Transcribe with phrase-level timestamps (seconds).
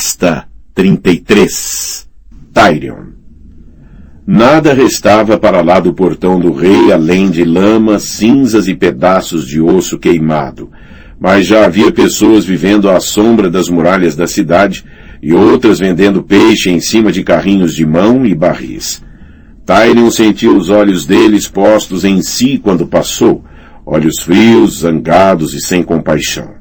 [0.00, 2.08] Asta 33
[2.54, 3.08] Tyrion
[4.26, 9.60] Nada restava para lá do portão do rei além de lama, cinzas e pedaços de
[9.60, 10.70] osso queimado,
[11.20, 14.86] mas já havia pessoas vivendo à sombra das muralhas da cidade
[15.22, 19.02] e outras vendendo peixe em cima de carrinhos de mão e barris.
[19.66, 23.44] Tyrion sentiu os olhos deles postos em si quando passou,
[23.84, 26.59] olhos frios, zangados e sem compaixão.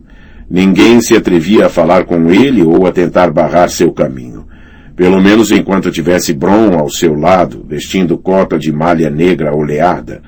[0.49, 4.47] Ninguém se atrevia a falar com ele ou a tentar barrar seu caminho.
[4.95, 10.21] Pelo menos enquanto tivesse Bron ao seu lado, vestindo cota de malha negra oleada.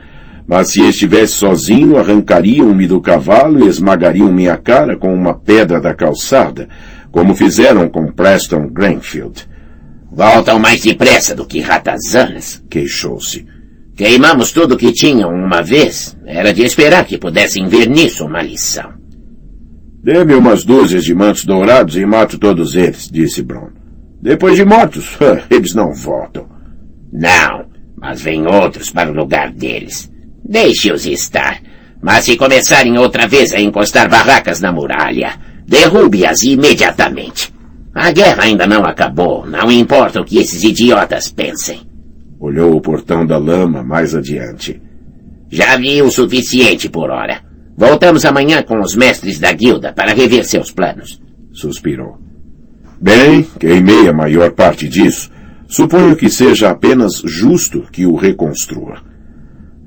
[0.47, 5.93] Mas se estivesse sozinho, arrancariam-me do cavalo e esmagariam minha cara com uma pedra da
[5.93, 6.69] calçada,
[7.11, 9.47] como fizeram com Preston Granfield.
[10.11, 13.45] Voltam mais depressa do que ratazanas, queixou-se.
[13.95, 16.17] Queimamos tudo que tinham uma vez.
[16.25, 19.00] Era de esperar que pudessem ver nisso uma lição.
[20.03, 23.69] Dê-me umas dúzias de mantos dourados e mato todos eles, disse Bron.
[24.19, 25.17] Depois de mortos,
[25.49, 26.47] eles não voltam.
[27.13, 30.11] Não, mas vêm outros para o lugar deles.
[30.43, 31.61] Deixe-os estar.
[32.01, 35.35] Mas se começarem outra vez a encostar barracas na muralha,
[35.67, 37.53] derrube-as imediatamente.
[37.93, 41.81] A guerra ainda não acabou, não importa o que esses idiotas pensem.
[42.39, 44.81] Olhou o portão da lama mais adiante.
[45.51, 47.50] Já vi o suficiente por hora.
[47.77, 51.21] Voltamos amanhã com os mestres da guilda para rever seus planos.
[51.51, 52.19] Suspirou.
[52.99, 55.31] Bem, queimei a maior parte disso.
[55.67, 59.01] Suponho que seja apenas justo que o reconstrua.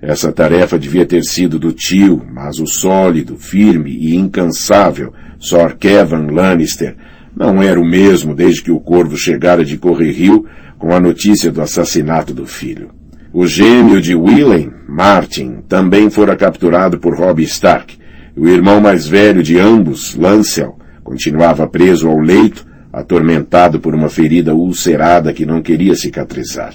[0.01, 6.31] Essa tarefa devia ter sido do tio, mas o sólido, firme e incansável Sir Kevin
[6.31, 6.97] Lannister
[7.37, 10.47] não era o mesmo desde que o corvo chegara de Correrio
[10.79, 12.91] com a notícia do assassinato do filho.
[13.37, 17.99] O gêmeo de Willem, Martin, também fora capturado por Robb Stark.
[18.37, 24.55] O irmão mais velho de ambos, Lancel, continuava preso ao leito, atormentado por uma ferida
[24.55, 26.75] ulcerada que não queria cicatrizar.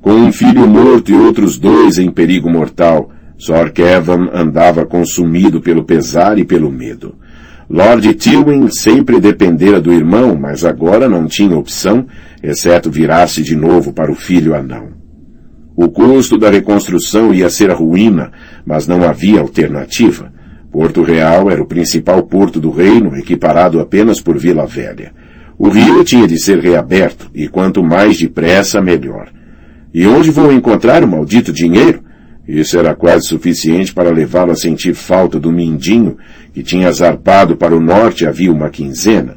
[0.00, 5.84] Com um filho morto e outros dois em perigo mortal, Sor Kevin andava consumido pelo
[5.84, 7.14] pesar e pelo medo.
[7.70, 12.08] Lord Tywin sempre dependera do irmão, mas agora não tinha opção,
[12.42, 15.05] exceto virar-se de novo para o filho anão.
[15.76, 18.32] O custo da reconstrução ia ser a ruína,
[18.64, 20.32] mas não havia alternativa.
[20.72, 25.12] Porto Real era o principal porto do reino, equiparado apenas por Vila Velha.
[25.58, 29.28] O rio tinha de ser reaberto, e quanto mais depressa, melhor.
[29.92, 32.00] E onde vou encontrar o maldito dinheiro?
[32.48, 36.16] Isso era quase suficiente para levá-lo a sentir falta do mindinho,
[36.54, 39.36] que tinha zarpado para o norte havia uma quinzena.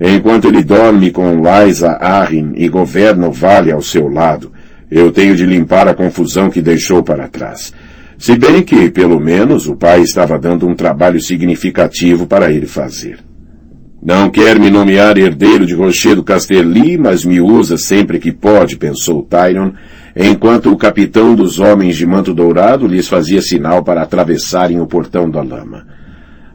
[0.00, 4.52] Enquanto ele dorme com Liza Arryn e governa o vale ao seu lado,
[4.96, 7.74] eu tenho de limpar a confusão que deixou para trás.
[8.16, 13.18] Se bem que, pelo menos, o pai estava dando um trabalho significativo para ele fazer.
[14.00, 19.24] Não quer me nomear herdeiro de Rochedo Casterly, mas me usa sempre que pode, pensou
[19.24, 19.72] Tyrion,
[20.14, 25.28] enquanto o capitão dos homens de manto dourado lhes fazia sinal para atravessarem o portão
[25.28, 25.88] da lama.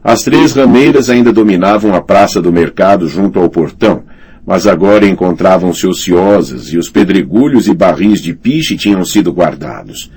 [0.02, 4.02] As três rameiras ainda dominavam a praça do mercado junto ao portão,
[4.46, 10.10] mas agora encontravam-se ociosas e os pedregulhos e barris de piche tinham sido guardados.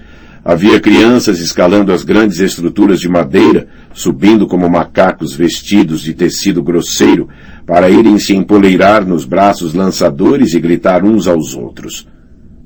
[0.45, 7.29] Havia crianças escalando as grandes estruturas de madeira, subindo como macacos vestidos de tecido grosseiro,
[7.66, 12.06] para irem se empoleirar nos braços lançadores e gritar uns aos outros.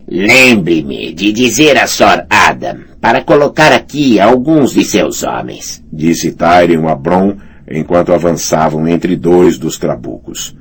[0.09, 6.87] Lembre-me de dizer a Sor Adam para colocar aqui alguns de seus homens, disse Tyrion
[6.87, 7.35] a Bron
[7.69, 10.55] enquanto avançavam entre dois dos trabucos.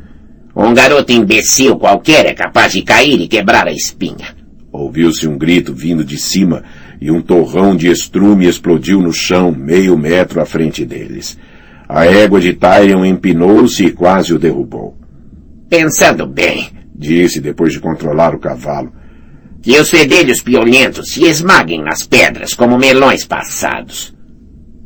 [0.57, 4.35] Um garoto imbecil qualquer é capaz de cair e quebrar a espinha.
[4.73, 6.65] Ouviu-se um grito vindo de cima
[6.99, 11.39] e um torrão de estrume explodiu no chão meio metro à frente deles.
[11.87, 14.97] A égua de Tyrion empinou-se e quase o derrubou.
[15.69, 18.91] Pensando bem, disse depois de controlar o cavalo,
[19.61, 24.17] que os fedelhos pionentos se esmaguem nas pedras como melões passados.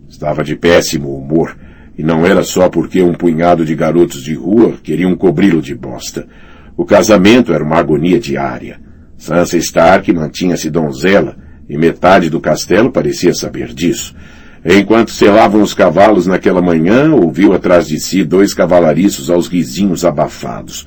[0.08, 1.56] Estava de péssimo humor
[2.00, 6.26] e não era só porque um punhado de garotos de rua queriam cobri-lo de bosta.
[6.74, 8.80] O casamento era uma agonia diária.
[9.18, 11.36] Sansa Stark mantinha-se donzela,
[11.68, 14.16] e metade do castelo parecia saber disso.
[14.64, 20.86] Enquanto selavam os cavalos naquela manhã, ouviu atrás de si dois cavalariços aos risinhos abafados.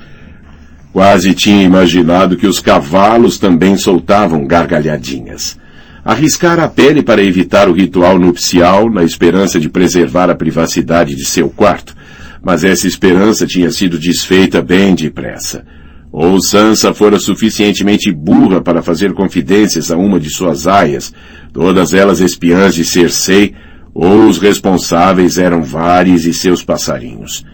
[0.91, 5.61] Quase tinha imaginado que os cavalos também soltavam gargalhadinhas
[6.03, 11.25] arriscar a pele para evitar o ritual nupcial na esperança de preservar a privacidade de
[11.25, 11.95] seu quarto,
[12.41, 15.65] mas essa esperança tinha sido desfeita bem depressa.
[16.11, 21.13] Ou Sansa fora suficientemente burra para fazer confidências a uma de suas aias,
[21.51, 23.55] todas elas espiãs de Cersei,
[23.95, 27.45] ou os responsáveis eram Vares e seus passarinhos.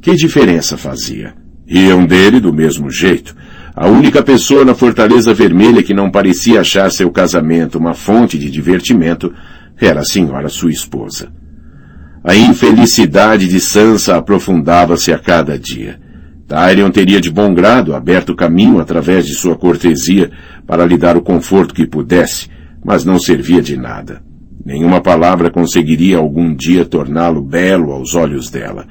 [0.00, 1.34] Que diferença fazia?
[1.66, 3.36] Riam dele do mesmo jeito.
[3.80, 8.50] A única pessoa na Fortaleza Vermelha que não parecia achar seu casamento uma fonte de
[8.50, 9.32] divertimento
[9.80, 11.32] era a senhora sua esposa.
[12.22, 15.98] A infelicidade de Sansa aprofundava-se a cada dia.
[16.46, 20.30] Tyrion teria de bom grado aberto caminho através de sua cortesia
[20.66, 22.50] para lhe dar o conforto que pudesse,
[22.84, 24.20] mas não servia de nada.
[24.62, 28.86] Nenhuma palavra conseguiria algum dia torná-lo belo aos olhos dela.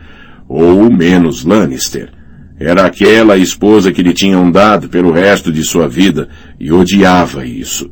[0.47, 2.18] Ou menos Lannister.
[2.59, 6.27] Era aquela esposa que lhe tinham dado pelo resto de sua vida
[6.59, 7.89] e odiava isso.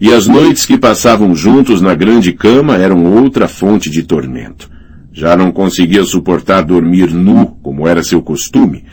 [0.00, 4.68] E as noites que passavam juntos na grande cama eram outra fonte de tormento.
[5.12, 8.84] Já não conseguia suportar dormir nu, como era seu costume.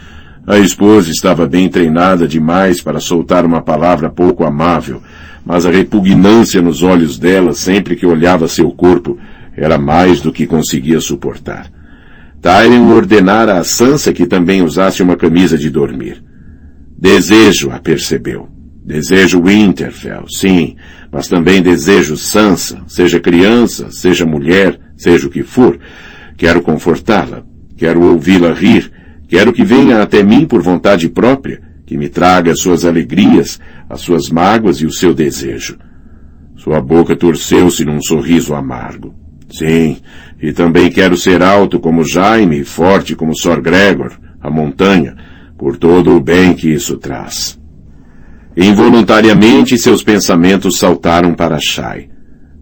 [0.46, 5.02] A esposa estava bem treinada demais para soltar uma palavra pouco amável,
[5.44, 9.18] mas a repugnância nos olhos dela sempre que olhava seu corpo
[9.58, 11.79] era mais do que conseguia suportar.
[12.42, 16.24] Tyrion ordenara a Sansa que também usasse uma camisa de dormir.
[16.98, 18.48] Desejo-a, percebeu.
[18.84, 20.76] Desejo Winterfell, sim,
[21.12, 25.78] mas também desejo Sansa, seja criança, seja mulher, seja o que for.
[26.38, 27.44] Quero confortá-la,
[27.78, 28.92] quero ouvi-la rir,
[29.28, 33.60] quero que venha até mim por vontade própria, que me traga as suas alegrias,
[33.90, 35.78] as suas mágoas e o seu desejo.
[36.56, 39.14] Sua boca torceu-se num sorriso amargo.
[39.52, 39.98] Sim,
[40.42, 45.16] e também quero ser alto como Jaime e forte como Sor Gregor, a montanha,
[45.58, 47.60] por todo o bem que isso traz.
[48.56, 52.10] Involuntariamente seus pensamentos saltaram para Shai.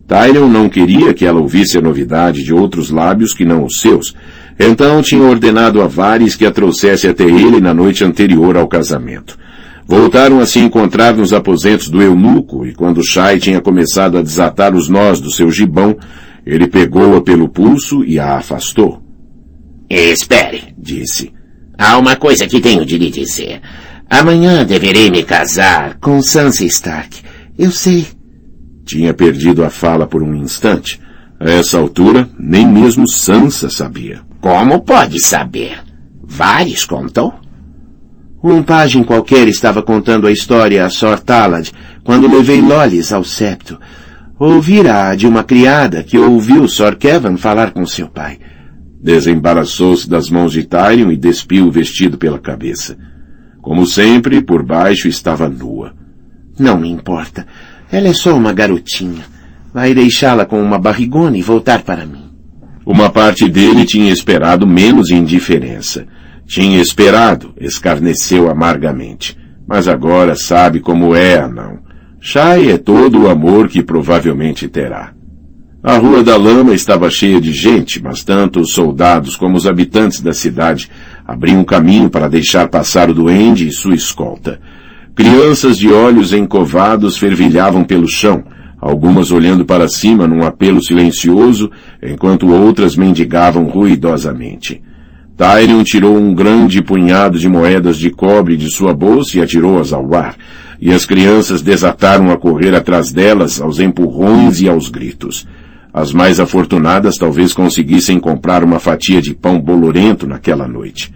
[0.08, 4.16] Tyrion não queria que ela ouvisse a novidade de outros lábios que não os seus,
[4.60, 9.38] então tinha ordenado a Varys que a trouxesse até ele na noite anterior ao casamento.
[9.86, 14.76] Voltaram a se encontrar nos aposentos do eunuco, e quando Shai tinha começado a desatar
[14.76, 15.96] os nós do seu gibão,
[16.48, 19.04] ele pegou-a pelo pulso e a afastou.
[19.90, 21.34] Espere, disse.
[21.78, 23.62] Há uma coisa que tenho de lhe dizer.
[24.10, 27.22] Amanhã deverei me casar com Sansa Stark.
[27.60, 28.08] Eu sei.
[28.86, 31.02] Tinha perdido a fala por um instante.
[31.38, 34.22] A essa altura, nem mesmo Sansa sabia.
[34.40, 35.84] Como pode saber?
[36.24, 37.34] Vares contou?
[38.42, 41.70] Um pajem qualquer estava contando a história a Sor Talad
[42.06, 43.78] quando levei Lolis ao septo.
[44.40, 48.38] Ouvira de uma criada que ouviu Sor Kevin falar com seu pai.
[49.02, 52.96] Desembaraçou-se das mãos de Tyrion e despiu o vestido pela cabeça.
[53.64, 55.94] Como sempre, por baixo estava nua.
[56.60, 57.48] Não me importa.
[57.92, 59.26] Ela é só uma garotinha.
[59.74, 62.30] Vai deixá-la com uma barrigona e voltar para mim.
[62.86, 66.06] Uma parte dele tinha esperado menos indiferença.
[66.46, 69.36] Tinha esperado, escarneceu amargamente.
[69.68, 71.87] Mas agora sabe como é, não.
[72.30, 75.14] Shai é todo o amor que provavelmente terá.
[75.82, 80.20] A Rua da Lama estava cheia de gente, mas tanto os soldados como os habitantes
[80.20, 80.92] da cidade
[81.26, 84.60] abriam caminho para deixar passar o duende e sua escolta.
[85.16, 88.44] Crianças de olhos encovados fervilhavam pelo chão,
[88.78, 91.72] algumas olhando para cima num apelo silencioso,
[92.04, 94.82] enquanto outras mendigavam ruidosamente.
[95.38, 100.14] Tyrion tirou um grande punhado de moedas de cobre de sua bolsa e atirou-as ao
[100.14, 100.36] ar,
[100.80, 105.48] e as crianças desataram a correr atrás delas aos empurrões e aos gritos.
[105.94, 111.12] As mais afortunadas talvez conseguissem comprar uma fatia de pão bolorento naquela noite.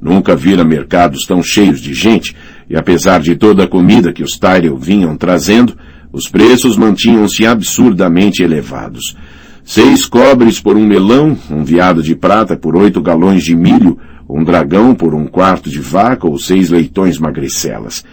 [0.00, 2.34] Nunca vira mercados tão cheios de gente,
[2.68, 5.76] e apesar de toda a comida que os Tyrell vinham trazendo,
[6.12, 9.16] os preços mantinham-se absurdamente elevados.
[9.64, 14.42] Seis cobres por um melão, um viado de prata por oito galões de milho, um
[14.42, 18.04] dragão por um quarto de vaca ou seis leitões magricelas.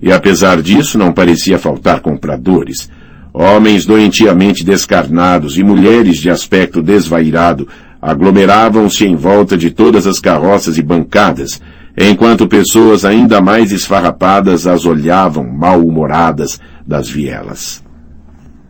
[0.00, 2.90] E apesar disso, não parecia faltar compradores.
[3.32, 7.68] Homens doentiamente descarnados e mulheres de aspecto desvairado
[8.00, 11.60] aglomeravam-se em volta de todas as carroças e bancadas,
[11.98, 17.82] enquanto pessoas ainda mais esfarrapadas as olhavam mal-humoradas das vielas.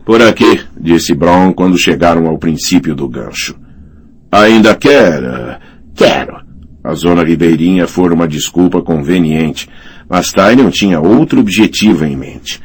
[0.05, 3.55] Por aqui, disse Brown quando chegaram ao princípio do gancho.
[4.31, 5.59] Ainda quer?
[5.93, 6.36] Quero.
[6.87, 9.67] A zona ribeirinha fora uma desculpa conveniente,
[10.07, 12.61] mas Tyrion tinha outro objetivo em mente.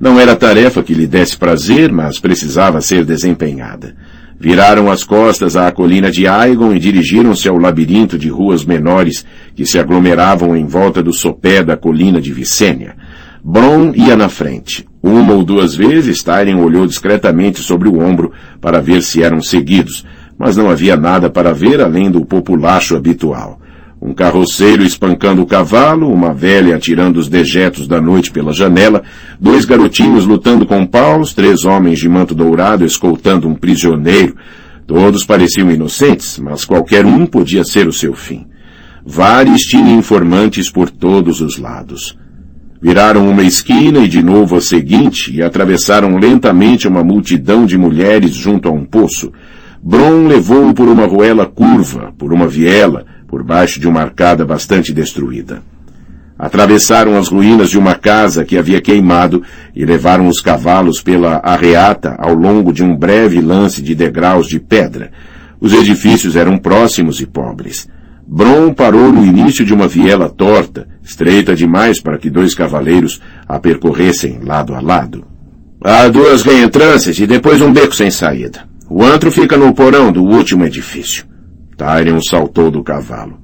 [0.00, 3.94] Não era tarefa que lhe desse prazer, mas precisava ser desempenhada.
[4.40, 9.66] Viraram as costas à colina de Aegon e dirigiram-se ao labirinto de ruas menores que
[9.66, 12.96] se aglomeravam em volta do sopé da colina de Vicênia.
[13.44, 14.88] Bron ia na frente.
[15.02, 20.02] Uma ou duas vezes Tyrion olhou discretamente sobre o ombro para ver se eram seguidos,
[20.38, 23.60] mas não havia nada para ver além do populacho habitual
[24.00, 29.02] um carroceiro espancando o cavalo, uma velha atirando os dejetos da noite pela janela,
[29.40, 34.36] dois garotinhos lutando com paus, três homens de manto dourado escoltando um prisioneiro.
[34.86, 38.46] Todos pareciam inocentes, mas qualquer um podia ser o seu fim.
[39.04, 42.16] Vares tinha informantes por todos os lados.
[42.80, 48.32] Viraram uma esquina e de novo a seguinte e atravessaram lentamente uma multidão de mulheres
[48.32, 49.32] junto a um poço.
[49.88, 54.92] Bron levou-o por uma ruela curva, por uma viela, por baixo de uma arcada bastante
[54.92, 55.62] destruída.
[56.36, 59.44] Atravessaram as ruínas de uma casa que havia queimado
[59.76, 64.58] e levaram os cavalos pela arreata ao longo de um breve lance de degraus de
[64.58, 65.12] pedra.
[65.60, 67.88] Os edifícios eram próximos e pobres.
[68.26, 73.60] Bron parou no início de uma viela torta, estreita demais para que dois cavaleiros a
[73.60, 75.24] percorressem lado a lado.
[75.80, 78.74] Há duas reentrâncias e depois um beco sem saída.
[78.88, 81.26] O antro fica no porão do último edifício.
[81.76, 83.38] Tyrion saltou do cavalo.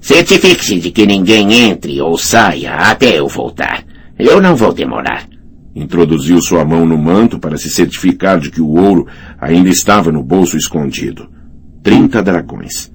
[0.00, 3.84] Certifique-se de que ninguém entre ou saia até eu voltar.
[4.18, 5.26] Eu não vou demorar.
[5.74, 9.06] Introduziu sua mão no manto para se certificar de que o ouro
[9.38, 11.28] ainda estava no bolso escondido.
[11.82, 12.92] Trinta dragões.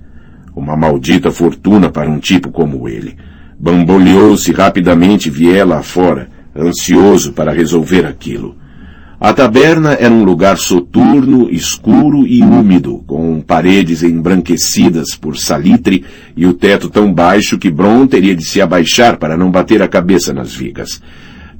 [0.56, 3.18] Uma maldita fortuna para um tipo como ele.
[3.60, 8.56] Bamboleou-se rapidamente viela afora, ansioso para resolver aquilo.
[9.20, 16.04] A taberna era um lugar soturno, escuro e úmido, com paredes embranquecidas por salitre
[16.36, 19.88] e o teto tão baixo que Bron teria de se abaixar para não bater a
[19.88, 21.02] cabeça nas vigas.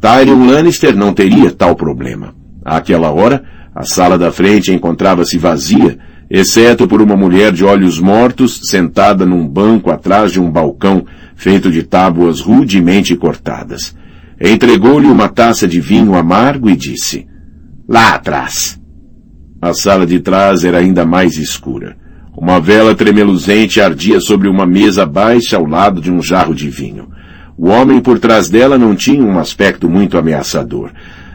[0.02, 2.36] Tyrion Lannister não teria tal problema.
[2.64, 3.44] Àquela hora,
[3.74, 5.98] a sala da frente encontrava-se vazia,
[6.30, 11.72] exceto por uma mulher de olhos mortos sentada num banco atrás de um balcão feito
[11.72, 13.96] de tábuas rudemente cortadas.
[14.40, 17.26] Entregou-lhe uma taça de vinho amargo e disse,
[17.88, 18.82] Lá atrás.
[19.62, 21.96] A sala de trás era ainda mais escura.
[22.36, 27.10] Uma vela tremeluzente ardia sobre uma mesa baixa ao lado de um jarro de vinho.
[27.56, 30.92] O homem por trás dela não tinha um aspecto muito ameaçador.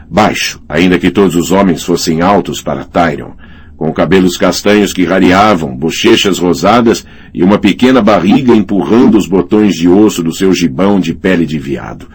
[0.09, 3.31] Baixo, ainda que todos os homens fossem altos para Tyrion,
[3.77, 9.87] com cabelos castanhos que rareavam, bochechas rosadas e uma pequena barriga empurrando os botões de
[9.87, 12.09] osso do seu gibão de pele de viado.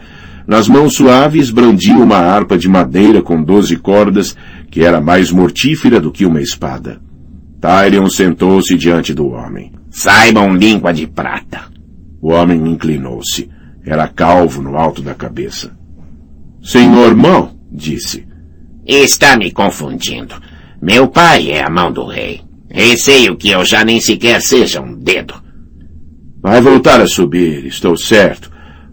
[0.47, 4.33] Nas mãos suaves brandia uma harpa de madeira com doze cordas,
[4.71, 7.01] que era mais mortífera do que uma espada.
[7.59, 9.73] Tyrion sentou-se diante do homem.
[9.89, 11.65] Saibam língua de prata.
[12.21, 13.49] O homem inclinou-se.
[13.85, 15.75] Era calvo no alto da cabeça.
[16.63, 18.25] Senhor Mão, disse.
[18.85, 20.35] Está me confundindo.
[20.81, 22.41] Meu pai é a mão do rei.
[22.69, 25.33] Receio que eu já nem sequer seja um dedo.
[26.41, 28.51] Vai voltar a subir, estou certo.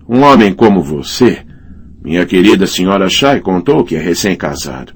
[0.09, 1.44] Um homem como você,
[2.05, 4.93] minha querida senhora Shai contou que é recém-casado.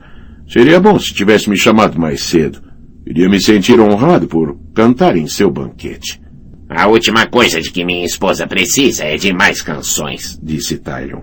[0.47, 2.61] Seria bom se tivesse me chamado mais cedo.
[3.07, 6.21] Iria me sentir honrado por cantar em seu banquete.
[6.69, 11.23] A última coisa de que minha esposa precisa é de mais canções, disse Tyrion.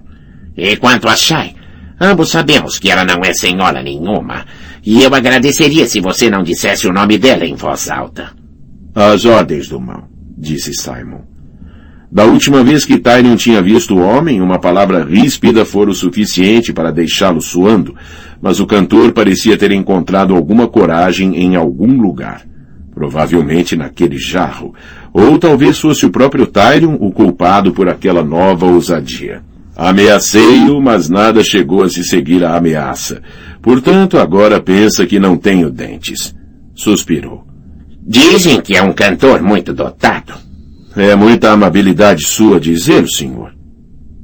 [0.57, 1.53] E quanto a Shai,
[2.01, 4.43] ambos sabemos que ela não é senhora nenhuma,
[4.83, 8.31] e eu agradeceria se você não dissesse o nome dela em voz alta.
[8.95, 11.34] As ordens do mal, disse Simon.
[12.15, 16.71] Da última vez que Tyrion tinha visto o homem, uma palavra ríspida fora o suficiente
[16.71, 17.93] para deixá-lo suando,
[18.41, 22.43] mas o cantor parecia ter encontrado alguma coragem em algum lugar.
[22.93, 24.73] Provavelmente naquele jarro.
[25.11, 29.43] Ou talvez fosse o próprio Tyrion o culpado por aquela nova ousadia.
[29.75, 33.21] Ameacei-o, mas nada chegou a se seguir à ameaça.
[33.61, 36.33] Portanto, agora pensa que não tenho dentes.
[36.73, 37.45] Suspirou.
[38.07, 40.44] Dizem que é um cantor muito dotado.
[40.95, 43.53] É muita amabilidade sua dizer, senhor.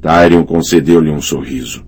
[0.00, 1.84] Tyrion concedeu-lhe um sorriso.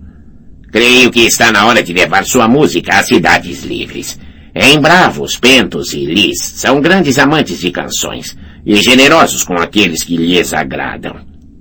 [0.71, 4.19] Creio que está na hora de levar sua música às cidades livres.
[4.53, 10.17] Em Bravos, Pentos e Lis são grandes amantes de canções e generosos com aqueles que
[10.17, 11.15] lhes agradam.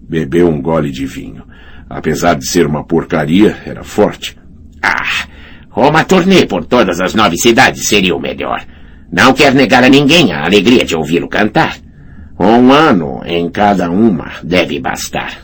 [0.08, 1.44] Bebeu um gole de vinho.
[1.88, 4.36] Apesar de ser uma porcaria, era forte.
[4.82, 5.26] Ah,
[5.74, 8.62] uma turnê por todas as nove cidades seria o melhor.
[9.10, 11.83] Não quer negar a ninguém a alegria de ouvi-lo cantar.
[12.38, 15.38] Um ano em cada uma deve bastar.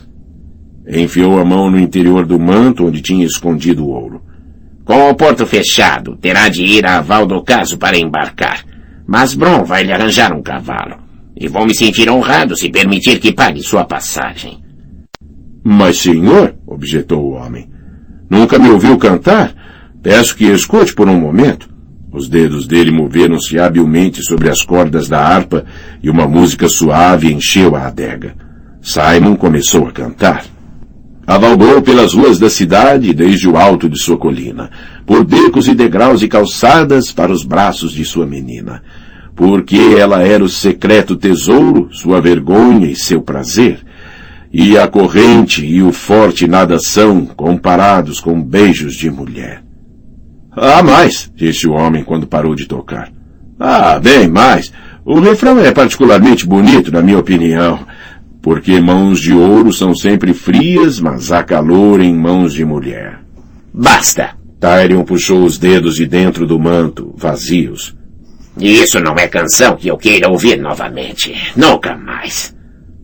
[0.85, 4.21] Enfiou a mão no interior do manto onde tinha escondido o ouro.
[4.83, 8.65] Com o porto fechado, terá de ir a Val do Caso para embarcar.
[9.07, 10.97] Mas Bron vai lhe arranjar um cavalo.
[11.35, 14.61] E vou me sentir honrado se permitir que pague sua passagem.
[15.63, 17.69] Mas, senhor, objetou o homem,
[18.29, 19.53] nunca me ouviu cantar?
[20.01, 21.70] Peço que escute por um momento.
[22.11, 25.63] Os dedos dele moveram-se habilmente sobre as cordas da harpa
[26.03, 28.35] e uma música suave encheu a adega.
[28.81, 30.43] Simon começou a cantar.
[31.25, 34.69] Avalgou pelas ruas da cidade desde o alto de sua colina,
[35.05, 38.83] por becos e degraus e calçadas para os braços de sua menina.
[39.33, 43.79] Porque ela era o secreto tesouro, sua vergonha e seu prazer.
[44.51, 49.63] E a corrente e o forte nada são comparados com beijos de mulher.
[50.51, 53.11] Ah, mais, disse o homem quando parou de tocar.
[53.59, 54.71] Ah, bem mais.
[55.05, 57.79] O refrão é particularmente bonito, na minha opinião.
[58.41, 63.19] Porque mãos de ouro são sempre frias, mas há calor em mãos de mulher.
[63.73, 64.31] Basta!
[64.59, 67.95] Tyrion puxou os dedos de dentro do manto, vazios.
[68.59, 71.33] Isso não é canção que eu queira ouvir novamente.
[71.55, 72.55] Nunca mais.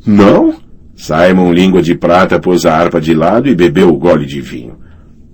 [0.05, 0.55] Não?
[0.95, 4.77] Simon, língua de prata, pôs a harpa de lado e bebeu o gole de vinho.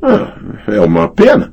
[0.02, 1.52] Ah, é uma pena.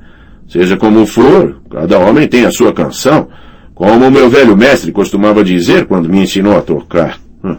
[0.51, 3.29] Seja como for, cada homem tem a sua canção,
[3.73, 7.17] como o meu velho mestre costumava dizer quando me ensinou a tocar.
[7.41, 7.55] Hum.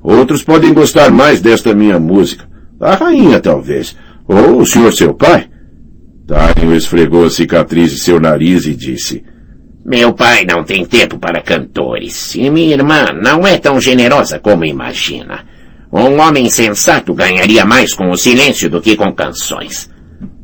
[0.00, 2.48] Outros podem gostar mais desta minha música.
[2.80, 3.96] A rainha, talvez.
[4.28, 5.48] Ou o senhor seu pai.
[6.24, 9.24] Dario esfregou a cicatriz de seu nariz e disse,
[9.84, 14.64] Meu pai não tem tempo para cantores, e minha irmã não é tão generosa como
[14.64, 15.44] imagina.
[15.92, 19.90] Um homem sensato ganharia mais com o silêncio do que com canções.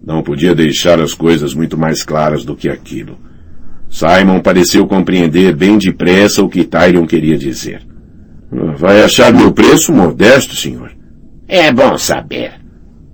[0.06, 3.18] Não podia deixar as coisas muito mais claras do que aquilo.
[3.88, 7.86] Simon pareceu compreender bem depressa o que Tyrion queria dizer.
[8.76, 10.92] Vai achar meu preço modesto, senhor?
[11.48, 12.52] É bom saber.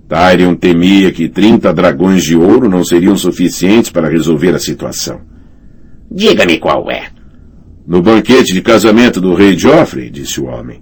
[0.07, 5.21] Tyrion temia que trinta dragões de ouro não seriam suficientes para resolver a situação.
[6.11, 7.07] Diga-me qual é.
[7.87, 10.81] No banquete de casamento do rei Joffrey, disse o homem,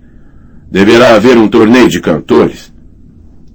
[0.72, 2.74] deverá haver um torneio de cantores.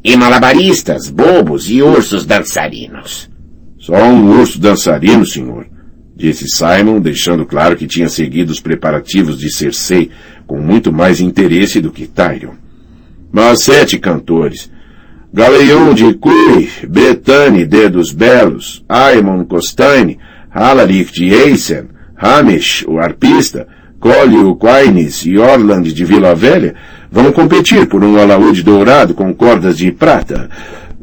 [0.05, 3.31] E malabaristas, bobos e ursos dançarinos.
[3.79, 5.67] Só um urso dançarino, senhor,
[6.15, 10.11] disse Simon, deixando claro que tinha seguido os preparativos de Cersei
[10.47, 12.53] com muito mais interesse do que Tyrion.
[13.33, 14.71] Mas sete cantores.
[15.33, 20.19] Galeão de Cui, Betani, Dedos Belos, Aemon Costane,
[20.51, 23.67] Halaric de Eisen, Hamish, o arpista,
[24.05, 26.75] Collio Quaines e Orland de Vila Velha
[27.11, 30.51] vão competir por um alaúde dourado com cordas de prata.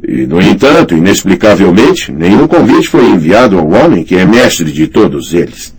[0.06, 5.34] E, no entanto, inexplicavelmente, nenhum convite foi enviado ao homem que é mestre de todos
[5.34, 5.74] eles.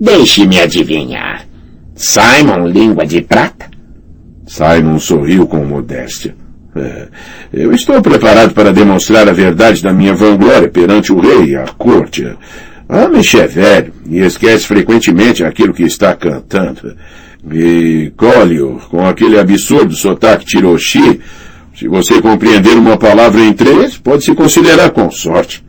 [0.00, 1.46] Deixe-me adivinhar.
[1.94, 3.66] Simon, língua de prata?
[4.48, 6.34] Simon sorriu com modéstia.
[6.74, 7.06] É,
[7.52, 11.66] eu estou preparado para demonstrar a verdade da minha vanglória perante o rei e a
[11.78, 12.26] corte.
[12.88, 16.96] Amish é velho e esquece frequentemente aquilo que está cantando.
[17.52, 21.20] E Collio, com aquele absurdo sotaque tiroshi,
[21.74, 25.64] se você compreender uma palavra em três, pode se considerar com sorte.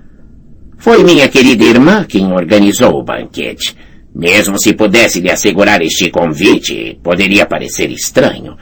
[0.78, 3.76] Foi minha querida irmã quem organizou o banquete.
[4.16, 8.56] Mesmo se pudesse lhe assegurar este convite, poderia parecer estranho.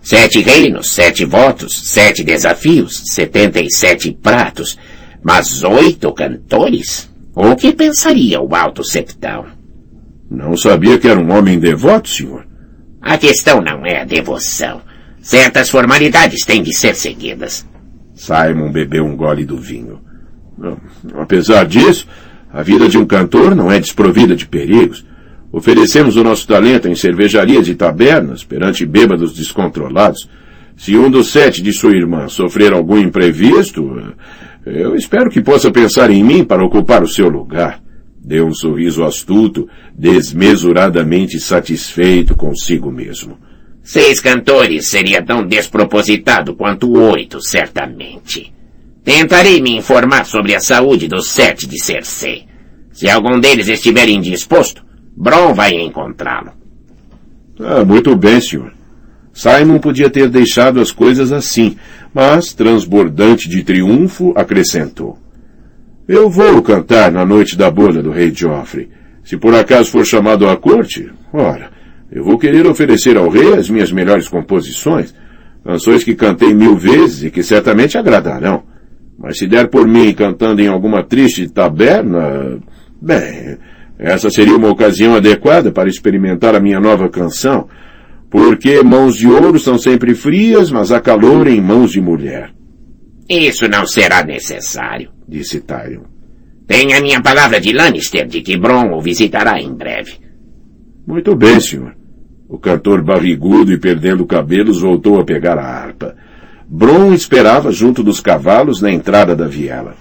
[0.00, 4.78] Sete reinos, sete votos, sete desafios, setenta e sete pratos,
[5.22, 7.08] mas oito cantores?
[7.38, 9.44] O que pensaria o alto septão?
[10.30, 12.46] Não sabia que era um homem devoto, senhor.
[13.02, 14.80] A questão não é a devoção.
[15.20, 17.66] Certas formalidades têm de ser seguidas.
[18.14, 20.00] Simon bebeu um gole do vinho.
[21.14, 22.08] Apesar disso,
[22.50, 25.04] a vida de um cantor não é desprovida de perigos.
[25.52, 30.26] Oferecemos o nosso talento em cervejarias e tabernas perante bêbados descontrolados.
[30.74, 34.14] Se um dos sete de sua irmã sofrer algum imprevisto,
[34.66, 37.80] eu espero que possa pensar em mim para ocupar o seu lugar.
[38.18, 43.38] Deu um sorriso astuto, desmesuradamente satisfeito consigo mesmo.
[43.82, 48.52] Seis cantores seria tão despropositado quanto oito, certamente.
[49.04, 52.46] Tentarei me informar sobre a saúde dos sete de Cersei.
[52.92, 54.84] Se algum deles estiver indisposto,
[55.16, 56.50] Bron vai encontrá-lo.
[57.60, 58.72] Ah, muito bem, senhor.
[59.32, 61.76] Simon podia ter deixado as coisas assim,
[62.16, 65.18] mas, transbordante de triunfo, acrescentou.
[66.08, 68.88] Eu vou cantar na noite da boda do rei Joffrey.
[69.22, 71.68] Se por acaso for chamado à corte, ora,
[72.10, 75.14] eu vou querer oferecer ao rei as minhas melhores composições,
[75.62, 78.62] canções que cantei mil vezes e que certamente agradarão.
[79.18, 82.58] Mas se der por mim cantando em alguma triste taberna,
[82.98, 83.58] bem,
[83.98, 87.68] essa seria uma ocasião adequada para experimentar a minha nova canção,
[88.30, 92.52] porque mãos de ouro são sempre frias, mas há calor em mãos de mulher.
[93.28, 96.02] Isso não será necessário, disse Tyrion.
[96.66, 100.14] Tenha minha palavra de Lannister de que Bron o visitará em breve.
[101.06, 101.94] Muito bem, senhor.
[102.48, 106.16] O cantor barrigudo e perdendo cabelos voltou a pegar a harpa.
[106.68, 109.94] Bron esperava junto dos cavalos na entrada da viela.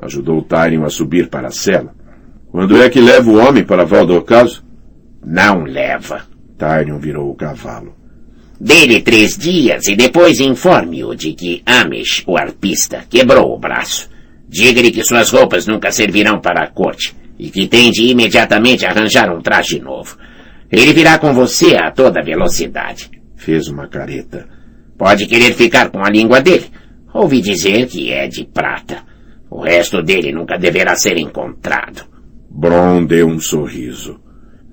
[0.00, 1.94] Ajudou Tyrion a subir para a cela.
[2.50, 4.64] Quando é que leva o homem para Val do Ocaso?
[5.24, 6.22] Não leva.
[6.58, 7.94] Tyrion virou o cavalo.
[8.60, 14.10] Dele três dias e depois informe-o de que Amish, o arpista, quebrou o braço.
[14.48, 19.32] Diga-lhe que suas roupas nunca servirão para a corte e que tem de imediatamente arranjar
[19.32, 20.18] um traje novo.
[20.70, 23.10] Ele virá com você a toda velocidade.
[23.36, 24.48] Fez uma careta.
[24.98, 26.66] Pode querer ficar com a língua dele.
[27.14, 29.04] Ouvi dizer que é de prata.
[29.48, 32.02] O resto dele nunca deverá ser encontrado.
[32.50, 34.20] Bron deu um sorriso.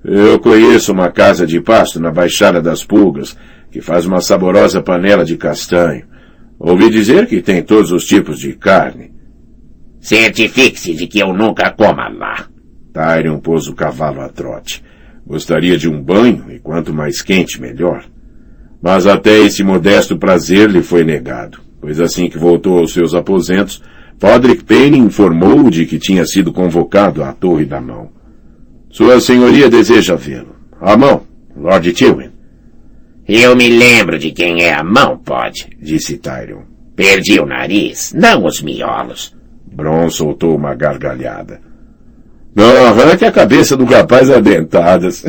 [0.08, 3.36] Eu conheço uma casa de pasto na Baixada das Pulgas
[3.72, 6.04] que faz uma saborosa panela de castanho.
[6.60, 9.10] Ouvi dizer que tem todos os tipos de carne.
[10.00, 12.46] Certifique-se de que eu nunca coma lá.
[12.92, 14.80] Tyrion pôs o cavalo a trote.
[15.26, 18.04] Gostaria de um banho, e quanto mais quente, melhor.
[18.80, 23.82] Mas até esse modesto prazer lhe foi negado, pois assim que voltou aos seus aposentos,
[24.20, 28.15] Podrick Payne informou de que tinha sido convocado à Torre da Mão.
[28.96, 30.56] Sua Senhoria deseja vê-lo.
[30.80, 31.20] A mão,
[31.54, 32.30] Lord Tywin.
[33.28, 36.62] Eu me lembro de quem é a mão, pode, disse Tyrion.
[36.96, 39.36] Perdi o nariz, não os miolos.
[39.70, 41.60] Bron soltou uma gargalhada.
[42.54, 45.22] Não arranque a cabeça do rapaz a dentadas.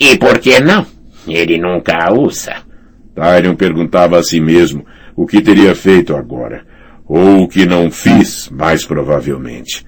[0.00, 0.86] E por que não?
[1.28, 2.54] Ele nunca a usa.
[3.14, 4.82] Tyrion perguntava a si mesmo
[5.14, 6.64] o que teria feito agora.
[7.06, 9.84] Ou o que não fiz, mais provavelmente.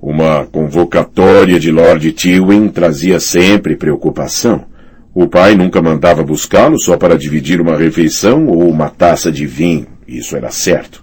[0.00, 4.64] Uma convocatória de Lord Tywin trazia sempre preocupação.
[5.12, 9.88] O pai nunca mandava buscá-lo só para dividir uma refeição ou uma taça de vinho,
[10.06, 11.02] isso era certo.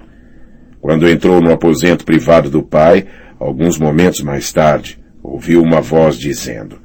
[0.80, 3.06] Quando entrou no aposento privado do pai,
[3.38, 6.80] alguns momentos mais tarde, ouviu uma voz dizendo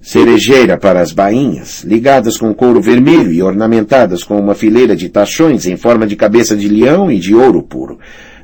[0.00, 5.66] Cerejeira para as bainhas, ligadas com couro vermelho e ornamentadas com uma fileira de tachões
[5.66, 7.98] em forma de cabeça de leão e de ouro puro,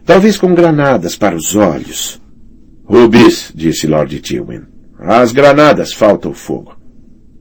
[0.05, 2.21] talvez com granadas para os olhos.
[2.89, 4.63] Rubis, disse Lord Tywin.
[4.99, 6.75] As granadas falta o fogo.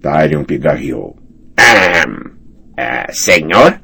[0.01, 1.15] Tyrion pigarreou.
[1.57, 2.03] Ah,
[2.77, 3.79] ah, senhor?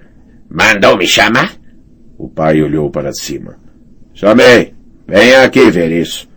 [0.50, 1.54] Mandou me chamar?
[2.18, 3.58] O pai olhou para cima.
[4.14, 4.74] Chamei.
[5.08, 6.30] Venha aqui ver isso.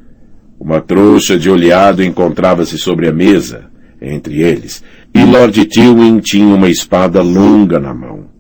[0.61, 3.69] Uma trouxa de oleado encontrava-se sobre a mesa,
[4.01, 8.31] entre eles, e Lord Tywin tinha uma espada longa na mão.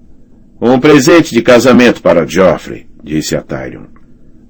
[0.60, 3.95] Um presente de casamento para Geoffrey, disse a Tyrion.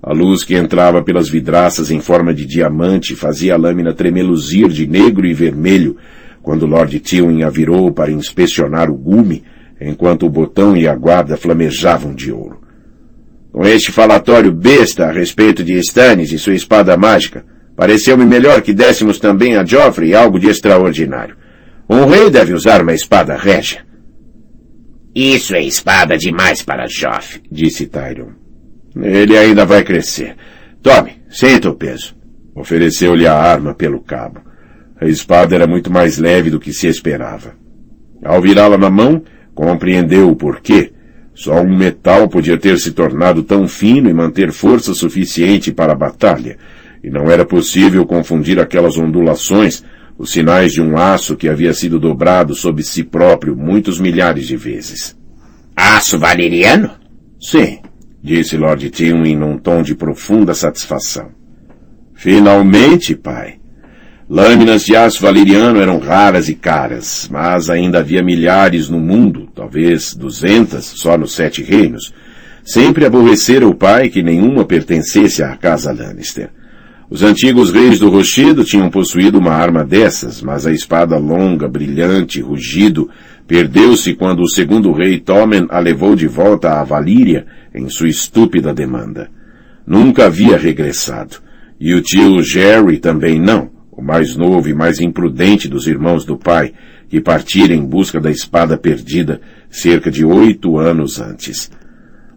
[0.06, 4.86] A luz que entrava pelas vidraças em forma de diamante fazia a lâmina tremeluzir de
[4.86, 5.96] negro e vermelho
[6.40, 9.42] quando Lord Tywin a virou para inspecionar o gume,
[9.80, 12.60] enquanto o botão e a guarda flamejavam de ouro.
[13.50, 18.72] Com este falatório besta a respeito de Stannis e sua espada mágica, pareceu-me melhor que
[18.72, 21.36] dessemos também a Joffrey algo de extraordinário.
[21.90, 23.84] Um rei deve usar uma espada régia.
[25.12, 28.45] Isso é espada demais para Joffrey, disse Tyrion.
[29.02, 30.36] Ele ainda vai crescer.
[30.82, 32.16] Tome, sinta o peso.
[32.54, 34.40] Ofereceu-lhe a arma pelo cabo.
[34.98, 37.54] A espada era muito mais leve do que se esperava.
[38.24, 39.22] Ao virá-la na mão,
[39.54, 40.92] compreendeu o porquê.
[41.34, 45.96] Só um metal podia ter se tornado tão fino e manter força suficiente para a
[45.96, 46.56] batalha,
[47.04, 49.84] e não era possível confundir aquelas ondulações,
[50.18, 54.56] os sinais de um aço que havia sido dobrado sob si próprio muitos milhares de
[54.56, 55.14] vezes.
[55.76, 56.90] Aço valeriano?
[57.38, 57.80] Sim,
[58.26, 61.28] disse Lord Tywin num tom de profunda satisfação.
[62.12, 63.54] Finalmente, pai.
[64.28, 70.12] Lâminas de aço valeriano eram raras e caras, mas ainda havia milhares no mundo, talvez
[70.12, 72.12] duzentas só nos Sete Reinos.
[72.64, 76.50] Sempre aborrecera o pai que nenhuma pertencesse à casa Lannister.
[77.08, 82.40] Os antigos reis do Rochedo tinham possuído uma arma dessas, mas a espada longa, brilhante,
[82.40, 83.08] rugido,
[83.46, 88.72] perdeu-se quando o segundo rei Tommen a levou de volta à Valíria em sua estúpida
[88.72, 89.30] demanda.
[89.86, 91.36] Nunca havia regressado.
[91.78, 96.36] E o tio Jerry também não o mais novo e mais imprudente dos irmãos do
[96.36, 96.74] pai,
[97.08, 101.70] que partira em busca da espada perdida cerca de oito anos antes.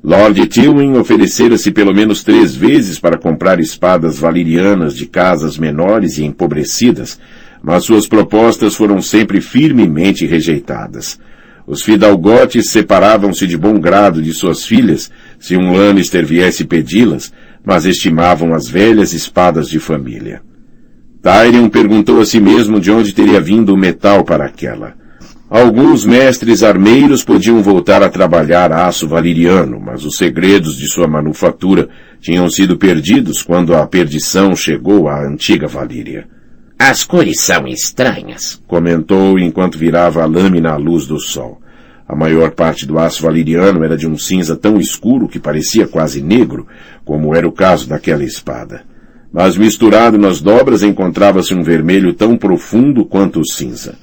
[0.01, 6.23] Lord Tywin oferecera-se pelo menos três vezes para comprar espadas valerianas de casas menores e
[6.23, 7.19] empobrecidas,
[7.61, 11.19] mas suas propostas foram sempre firmemente rejeitadas.
[11.67, 17.31] Os fidalgotes separavam-se de bom grado de suas filhas se um Lannister viesse pedi-las,
[17.65, 20.41] mas estimavam as velhas espadas de família.
[21.21, 24.93] Tyrion perguntou a si mesmo de onde teria vindo o metal para aquela.
[25.49, 31.89] Alguns mestres armeiros podiam voltar a trabalhar aço valeriano, mas os segredos de sua manufatura
[32.21, 36.27] tinham sido perdidos quando a perdição chegou à antiga Valíria.
[36.77, 41.59] As cores são estranhas, comentou enquanto virava a lâmina à luz do sol.
[42.09, 46.21] A maior parte do aço valeriano era de um cinza tão escuro que parecia quase
[46.21, 46.67] negro,
[47.05, 48.89] como era o caso daquela espada
[49.31, 53.95] mas misturado nas dobras encontrava-se um vermelho tão profundo quanto o cinza.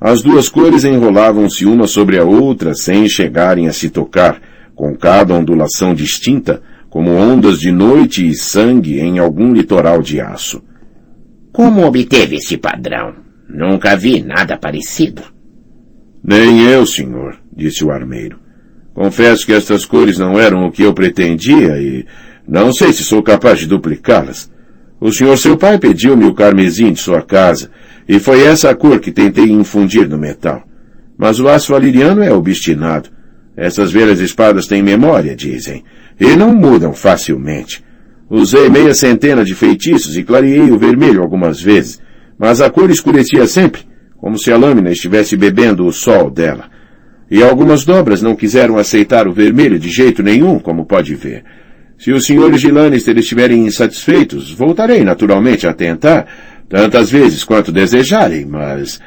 [0.00, 4.40] As duas cores enrolavam-se uma sobre a outra sem chegarem a se tocar,
[4.74, 10.62] com cada ondulação distinta, como ondas de noite e sangue em algum litoral de aço.
[11.52, 13.14] Como obteve esse padrão?
[13.48, 15.22] Nunca vi nada parecido.
[16.26, 18.38] Nem eu, senhor, disse o armeiro.
[18.94, 22.06] Confesso que estas cores não eram o que eu pretendia e
[22.48, 24.50] não sei se sou capaz de duplicá-las.
[24.98, 27.70] O senhor seu pai pediu-me o carmesim de sua casa,
[28.08, 30.62] e foi essa a cor que tentei infundir no metal.
[31.18, 33.10] Mas o aço é obstinado.
[33.54, 35.84] Essas velhas espadas têm memória, dizem,
[36.18, 37.84] e não mudam facilmente.
[38.30, 42.00] Usei meia centena de feitiços e clareei o vermelho algumas vezes,
[42.38, 43.82] mas a cor escurecia sempre,
[44.18, 46.70] como se a lâmina estivesse bebendo o sol dela.
[47.30, 51.44] E algumas dobras não quiseram aceitar o vermelho de jeito nenhum, como pode ver.
[51.98, 56.26] Se os senhores de Lannister estiverem insatisfeitos, voltarei naturalmente a tentar,
[56.68, 59.00] tantas vezes quanto desejarem, mas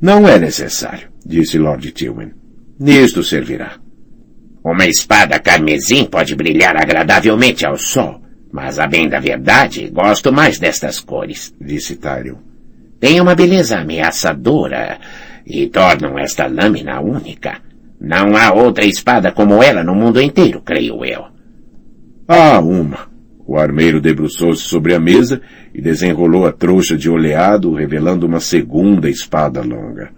[0.00, 2.32] não é necessário, disse Lord Tywin.
[2.78, 3.78] Nisto servirá.
[4.64, 8.20] Uma espada carmesim pode brilhar agradavelmente ao sol,
[8.52, 12.36] mas a bem da verdade, gosto mais destas cores, disse Tyrion.
[12.98, 14.98] Tem uma beleza ameaçadora
[15.46, 17.60] e tornam esta lâmina única.
[18.00, 21.24] Não há outra espada como ela no mundo inteiro, creio eu.
[22.28, 23.16] Há uma.
[23.46, 25.40] O armeiro debruçou-se sobre a mesa
[25.72, 30.10] e desenrolou a trouxa de oleado, revelando uma segunda espada longa.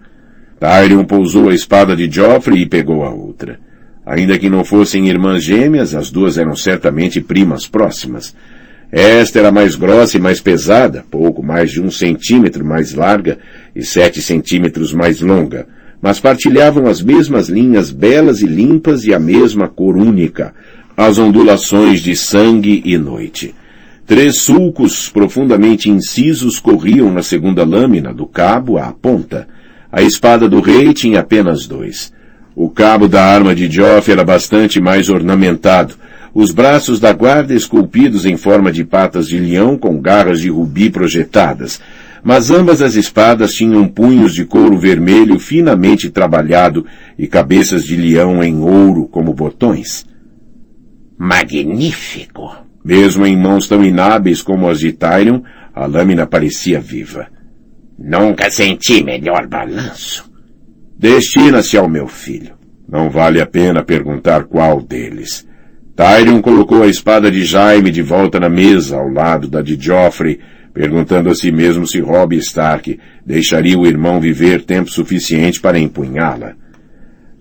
[0.59, 3.59] Tyrion pousou a espada de Joffrey e pegou a outra.
[4.05, 8.35] Ainda que não fossem irmãs gêmeas, as duas eram certamente primas próximas.
[8.91, 13.37] Esta era mais grossa e mais pesada, pouco mais de um centímetro mais larga
[13.75, 15.67] e sete centímetros mais longa,
[16.01, 20.53] mas partilhavam as mesmas linhas belas e limpas e a mesma cor única,
[20.97, 23.53] as ondulações de sangue e noite.
[24.07, 29.47] Três sulcos profundamente incisos corriam na segunda lâmina, do cabo à ponta.
[29.91, 32.11] A espada do rei tinha apenas dois.
[32.55, 35.93] O cabo da arma de Joff era bastante mais ornamentado.
[36.33, 40.89] Os braços da guarda esculpidos em forma de patas de leão com garras de rubi
[40.89, 41.81] projetadas.
[42.23, 46.85] Mas ambas as espadas tinham punhos de couro vermelho finamente trabalhado
[47.17, 50.05] e cabeças de leão em ouro como botões.
[51.17, 52.55] Magnífico!
[52.83, 55.41] Mesmo em mãos tão inábeis como as de Tyrion,
[55.73, 57.27] a lâmina parecia viva.
[57.97, 60.29] Nunca senti melhor balanço.
[60.97, 62.53] Destina-se ao meu filho.
[62.87, 65.47] Não vale a pena perguntar qual deles.
[65.99, 70.39] Tyrion colocou a espada de Jaime de volta na mesa, ao lado da de Joffrey,
[70.73, 76.53] perguntando a si mesmo se Robb Stark deixaria o irmão viver tempo suficiente para empunhá-la.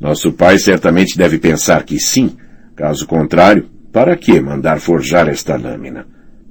[0.01, 2.37] Nosso pai certamente deve pensar que sim.
[2.75, 6.05] Caso contrário, para que mandar forjar esta lâmina?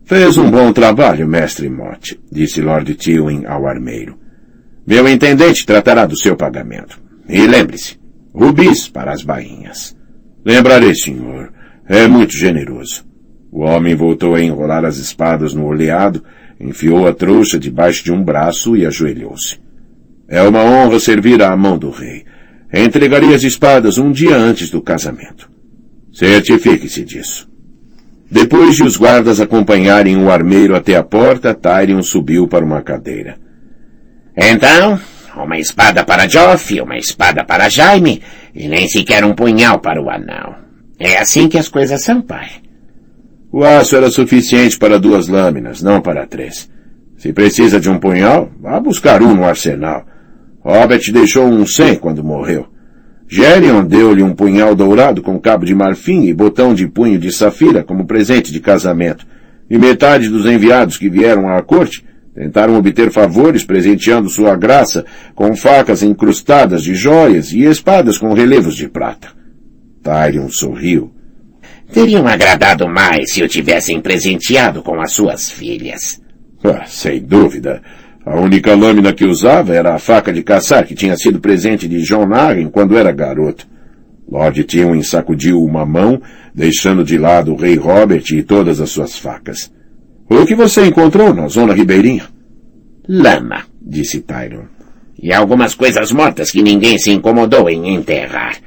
[0.06, 4.18] Fez um bom trabalho, mestre Mott, disse Lord Tywin ao armeiro.
[4.88, 7.02] Meu intendente tratará do seu pagamento.
[7.28, 8.00] E lembre-se,
[8.34, 9.94] rubis para as bainhas.
[10.46, 11.57] Lembrarei, senhor.
[11.88, 13.06] É muito generoso.
[13.52, 16.24] O homem voltou a enrolar as espadas no oleado,
[16.60, 19.60] enfiou a trouxa debaixo de um braço e ajoelhou-se.
[20.28, 22.26] É uma honra servir à mão do rei.
[22.74, 25.50] Entregaria as espadas um dia antes do casamento.
[26.12, 27.50] Certifique-se disso.
[28.30, 33.38] Depois de os guardas acompanharem o armeiro até a porta, Tyrion subiu para uma cadeira.
[34.36, 35.00] Então,
[35.38, 38.22] uma espada para Joff, uma espada para Jaime,
[38.54, 40.67] e nem sequer um punhal para o anão.
[41.00, 42.50] É assim que as coisas são, pai.
[43.52, 46.70] O aço era suficiente para duas lâminas, não para três.
[47.18, 50.06] Se precisa de um punhal, vá buscar um no arsenal.
[50.60, 52.68] Robert deixou um sem quando morreu.
[53.28, 57.84] Gerion deu-lhe um punhal dourado com cabo de marfim e botão de punho de safira
[57.84, 59.26] como presente de casamento.
[59.70, 62.06] E metade dos enviados que vieram à corte
[62.38, 68.76] Tentaram obter favores presenteando sua graça com facas incrustadas de joias e espadas com relevos
[68.76, 69.30] de prata.
[70.08, 71.12] Tyrion sorriu.
[71.92, 76.22] Teriam agradado mais se o tivessem presenteado com as suas filhas.
[76.64, 77.82] Ah, sem dúvida.
[78.26, 82.02] A única lâmina que usava era a faca de caçar que tinha sido presente de
[82.02, 83.68] John Arryn quando era garoto.
[84.30, 86.22] Lord Tywin sacudiu uma mão,
[86.54, 89.72] deixando de lado o rei Robert e todas as suas facas.
[90.30, 92.26] O que você encontrou na zona ribeirinha?
[93.08, 94.66] Lama, disse Tyron.
[95.22, 98.58] E algumas coisas mortas que ninguém se incomodou em enterrar.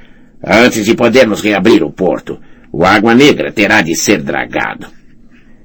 [0.43, 2.39] Antes de podermos reabrir o porto,
[2.71, 4.87] o Água Negra terá de ser dragado.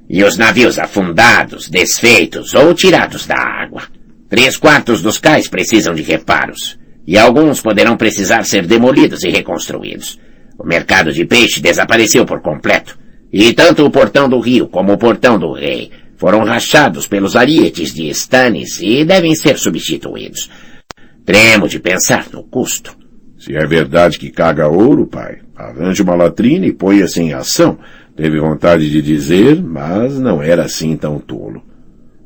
[0.08, 3.82] E os navios afundados, desfeitos ou tirados da água.
[4.28, 6.78] Três quartos dos cais precisam de reparos.
[7.06, 10.18] E alguns poderão precisar ser demolidos e reconstruídos.
[10.58, 12.98] O mercado de peixe desapareceu por completo.
[13.32, 17.92] E tanto o portão do rio como o portão do rei foram rachados pelos arietes
[17.92, 20.50] de Stannis e devem ser substituídos.
[21.24, 22.96] Tremo de pensar no custo.
[23.46, 27.78] Se é verdade que caga ouro, pai, arranje uma latrina e ponha-se em ação.
[28.16, 31.62] Teve vontade de dizer, mas não era assim tão tolo.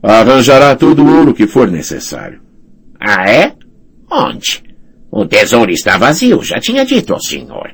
[0.03, 2.41] Arranjará todo o ouro que for necessário.
[2.99, 3.53] Ah, é?
[4.11, 4.63] Onde?
[5.11, 7.71] O tesouro está vazio, já tinha dito ao senhor.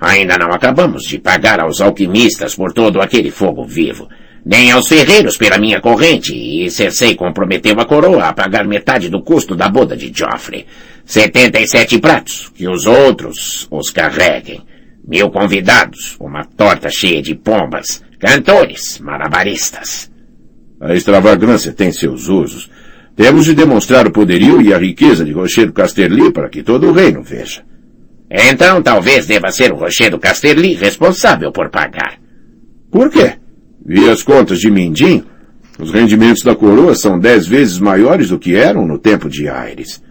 [0.00, 4.08] Ainda não acabamos de pagar aos alquimistas por todo aquele fogo vivo.
[4.44, 9.22] Nem aos ferreiros pela minha corrente, e Cersei comprometeu a coroa a pagar metade do
[9.22, 10.66] custo da boda de Joffrey.
[11.04, 14.62] Setenta e sete pratos, que os outros os carreguem.
[15.06, 20.10] Mil convidados, uma torta cheia de pombas, cantores, malabaristas.
[20.80, 22.70] A extravagância tem seus usos.
[23.16, 26.92] Temos de demonstrar o poderio e a riqueza de Rochedo Casterly para que todo o
[26.92, 27.64] reino veja.
[28.30, 32.20] Então talvez deva ser o Rochedo Casterly responsável por pagar.
[32.90, 33.34] Por quê?
[33.84, 35.24] Vi as contas de Mindinho.
[35.78, 40.02] Os rendimentos da coroa são dez vezes maiores do que eram no tempo de Aires.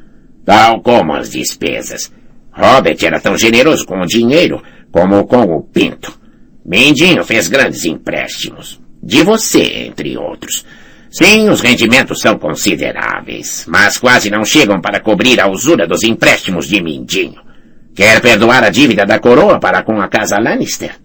[0.46, 2.12] Tal como as despesas.
[2.52, 6.18] Robert era tão generoso com o dinheiro como com o pinto.
[6.66, 8.80] Mindinho fez grandes empréstimos.
[9.04, 10.66] De você, entre outros.
[11.10, 16.68] Sim, os rendimentos são consideráveis, mas quase não chegam para cobrir a usura dos empréstimos
[16.68, 17.42] de Mindinho.
[17.96, 20.96] Quer perdoar a dívida da coroa para com a casa Lannister?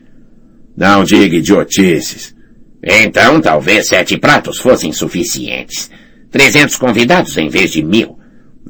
[0.77, 2.35] Não diga idiotices.
[2.83, 5.90] Então talvez sete pratos fossem suficientes.
[6.31, 8.18] Trezentos convidados em vez de mil.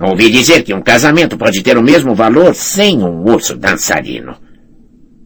[0.00, 4.36] Ouvi dizer que um casamento pode ter o mesmo valor sem um urso dançarino.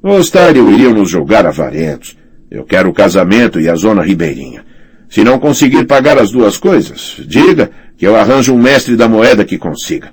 [0.03, 2.17] Os Tyrion iriam nos julgar avarentos.
[2.51, 4.65] Eu quero o casamento e a zona ribeirinha.
[5.09, 9.45] Se não conseguir pagar as duas coisas, diga que eu arranjo um mestre da moeda
[9.45, 10.13] que consiga.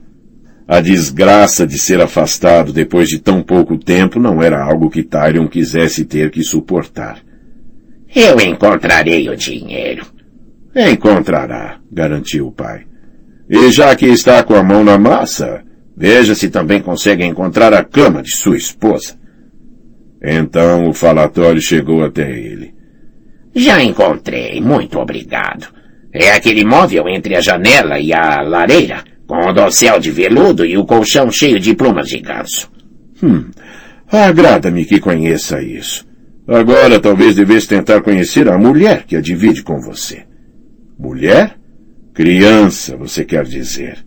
[0.68, 5.48] A desgraça de ser afastado depois de tão pouco tempo não era algo que Tyrion
[5.48, 7.18] quisesse ter que suportar.
[8.16, 10.06] Eu encontrarei o dinheiro.
[10.76, 12.86] Encontrará, garantiu o pai.
[13.50, 15.64] E já que está com a mão na massa,
[15.96, 19.18] veja se também consegue encontrar a cama de sua esposa.
[20.22, 22.74] Então o falatório chegou até ele.
[23.56, 25.68] Já encontrei, muito obrigado.
[26.12, 30.78] É aquele móvel entre a janela e a lareira, com o dossel de veludo e
[30.78, 32.72] o colchão cheio de plumas de ganso.
[33.22, 33.46] Hum,
[34.08, 36.06] agrada-me que conheça isso.
[36.48, 40.24] Agora talvez devesse tentar conhecer a mulher que a divide com você.
[41.00, 41.58] Mulher?
[42.14, 44.06] Criança, você quer dizer.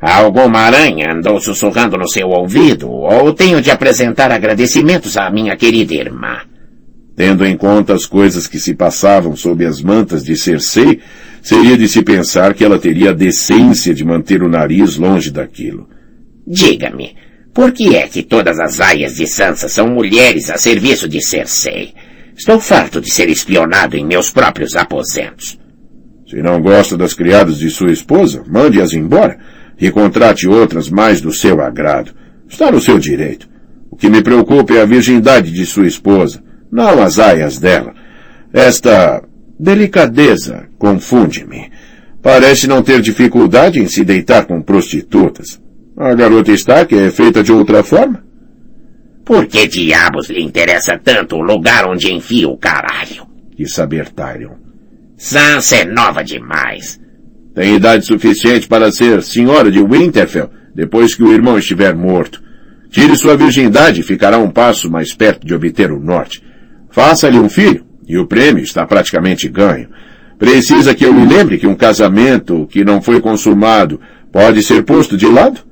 [0.00, 5.94] Alguma aranha andou sussurrando no seu ouvido, ou tenho de apresentar agradecimentos à minha querida
[5.94, 6.38] irmã.
[7.14, 11.00] Tendo em conta as coisas que se passavam sob as mantas de Cersei,
[11.40, 15.88] seria de se pensar que ela teria a decência de manter o nariz longe daquilo.
[16.46, 17.16] Diga-me,
[17.56, 21.94] por que é que todas as aias de Sansa são mulheres a serviço de Cersei?
[22.36, 25.58] Estou farto de ser espionado em meus próprios aposentos.
[26.28, 29.38] Se não gosta das criadas de sua esposa, mande-as embora
[29.80, 32.10] e contrate outras mais do seu agrado.
[32.46, 33.48] Está no seu direito.
[33.90, 37.94] O que me preocupa é a virgindade de sua esposa, não as aias dela.
[38.52, 39.22] Esta
[39.58, 41.72] delicadeza confunde-me.
[42.20, 45.58] Parece não ter dificuldade em se deitar com prostitutas.
[45.98, 48.22] A garota está que é feita de outra forma?
[49.24, 53.26] Por que diabos lhe interessa tanto o lugar onde enfia o caralho?
[53.56, 54.56] Quis saber Tyrion.
[55.16, 57.00] Sansa é nova demais.
[57.54, 62.42] Tem idade suficiente para ser senhora de Winterfell depois que o irmão estiver morto.
[62.90, 66.42] Tire sua virgindade e ficará um passo mais perto de obter o norte.
[66.90, 69.88] Faça-lhe um filho e o prêmio está praticamente ganho.
[70.38, 73.98] Precisa que eu lhe lembre que um casamento que não foi consumado
[74.30, 75.64] pode ser posto de lado?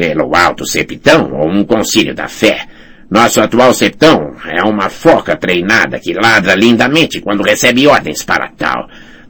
[0.00, 2.66] Pelo alto septão ou um concílio da fé.
[3.10, 8.88] Nosso atual septão é uma foca treinada que ladra lindamente quando recebe ordens para tal.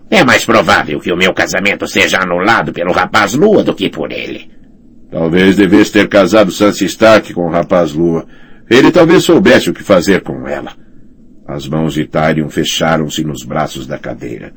[0.09, 4.13] É mais provável que o meu casamento seja anulado pelo rapaz Lua do que por
[4.13, 4.49] ele.
[5.11, 8.25] Talvez devesse ter casado Sansa Stark com o rapaz Lua.
[8.71, 10.73] Ele talvez soubesse o que fazer com ela.
[11.49, 14.53] As mãos de Tyrion fecharam-se nos braços da cadeira.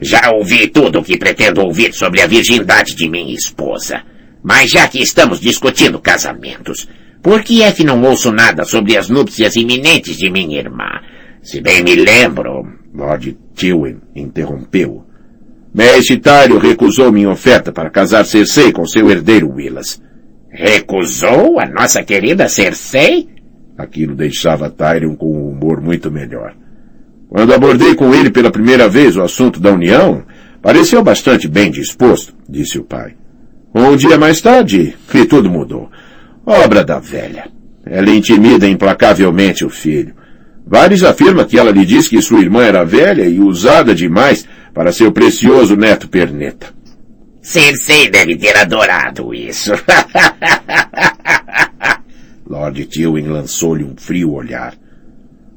[0.00, 4.02] Já ouvi tudo o que pretendo ouvir sobre a virgindade de minha esposa.
[4.42, 6.88] Mas já que estamos discutindo casamentos,
[7.22, 11.00] por que é que não ouço nada sobre as núpcias iminentes de minha irmã?
[11.42, 15.04] Se bem me lembro, Lord Tywin interrompeu.
[15.74, 20.00] Mestre Tyrion recusou minha oferta para casar Cersei com seu herdeiro Willas.
[20.50, 23.28] Recusou a nossa querida Cersei?
[23.76, 26.54] Aquilo deixava Tyrion com um humor muito melhor.
[27.28, 30.24] Quando abordei com ele pela primeira vez o assunto da união,
[30.62, 33.14] pareceu bastante bem disposto, disse o pai.
[33.78, 35.88] Um dia mais tarde, e tudo mudou.
[36.44, 37.48] Obra da velha.
[37.86, 40.16] Ela intimida implacavelmente o filho.
[40.66, 44.90] Vários afirma que ela lhe disse que sua irmã era velha e usada demais para
[44.90, 46.74] seu precioso neto perneta.
[47.40, 49.70] Cersei deve ter adorado isso.
[52.50, 54.74] Lord Tywin lançou-lhe um frio olhar.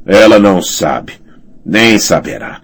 [0.06, 1.14] Ela não sabe,
[1.66, 2.62] nem saberá.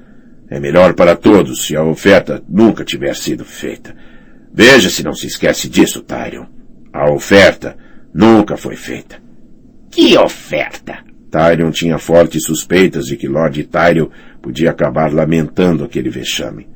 [0.51, 3.95] É melhor para todos se a oferta nunca tiver sido feita.
[4.53, 6.45] Veja se não se esquece disso, Tyrion.
[6.91, 7.77] A oferta
[8.13, 9.21] nunca foi feita.
[9.91, 10.99] Que oferta?
[11.29, 14.07] Tyrion tinha fortes suspeitas de que Lord Tyrion
[14.41, 16.67] podia acabar lamentando aquele vexame.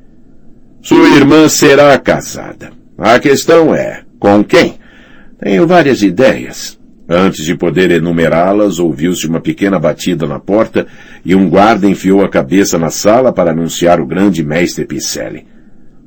[0.82, 2.72] Sua irmã será casada.
[2.98, 4.78] A questão é, com quem?
[5.38, 6.78] Tenho várias ideias.
[7.08, 10.86] Antes de poder enumerá-las, ouviu-se uma pequena batida na porta
[11.24, 15.46] e um guarda enfiou a cabeça na sala para anunciar o grande mestre Picelli.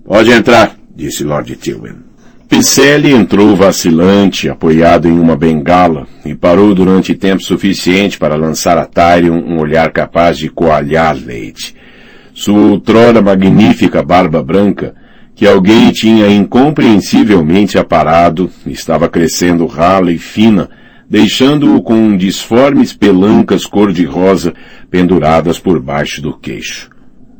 [0.03, 2.15] Pode entrar, disse Lord Tywin.
[2.47, 8.85] Picelli entrou vacilante, apoiado em uma bengala, e parou durante tempo suficiente para lançar a
[8.85, 11.75] Tyrion um olhar capaz de coalhar leite.
[12.33, 14.93] Sua outrora magnífica barba branca,
[15.33, 20.69] que alguém tinha incompreensivelmente aparado, estava crescendo rala e fina,
[21.09, 24.53] deixando-o com disformes pelancas cor-de-rosa
[24.89, 26.89] penduradas por baixo do queixo.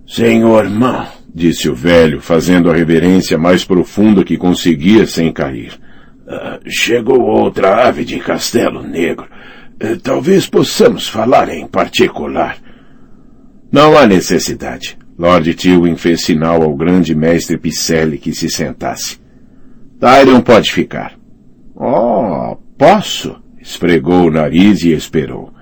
[0.07, 5.73] Senhor Mão, disse o velho, fazendo a reverência mais profunda que conseguia sem cair.
[6.25, 9.27] Uh, chegou outra ave de Castelo Negro.
[9.83, 12.57] Uh, talvez possamos falar em particular.
[13.69, 14.97] Não há necessidade.
[15.19, 19.19] Lord Tywin fez sinal ao grande mestre Picelli que se sentasse.
[19.99, 21.17] Tyrion pode ficar.
[21.75, 23.35] Oh, posso?
[23.61, 25.53] Esfregou o nariz e esperou.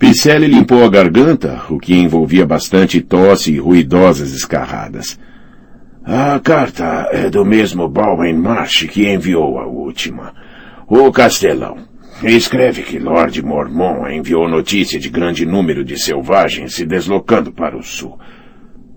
[0.00, 5.20] Picelli limpou a garganta, o que envolvia bastante tosse e ruidosas escarradas.
[6.02, 10.32] A carta é do mesmo Bowen Marsh que enviou a última.
[10.88, 11.76] O Castelão.
[12.22, 17.82] Escreve que Lord Mormon enviou notícia de grande número de selvagens se deslocando para o
[17.82, 18.18] sul.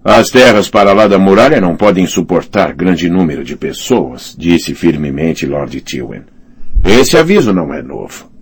[0.06, 5.46] As terras para lá da muralha não podem suportar grande número de pessoas, disse firmemente
[5.46, 6.24] Lord Tywin.
[6.82, 8.33] Esse aviso não é novo.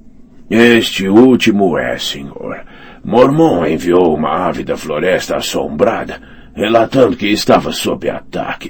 [0.53, 2.65] Este último é, senhor.
[3.05, 6.21] Mormon enviou uma ave da floresta assombrada,
[6.53, 8.69] relatando que estava sob ataque.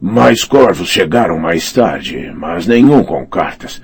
[0.00, 3.82] Mais corvos chegaram mais tarde, mas nenhum com cartas.